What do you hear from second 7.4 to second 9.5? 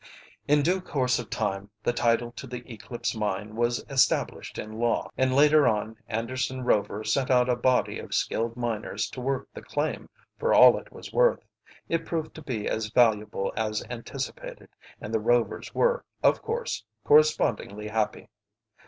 a body of skilled miners to work